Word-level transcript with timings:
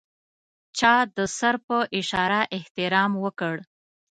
چا 0.77 0.93
د 1.17 1.19
سر 1.37 1.55
په 1.67 1.77
اشاره 1.99 2.41
احترام 2.57 3.11
وکړ. 3.23 3.55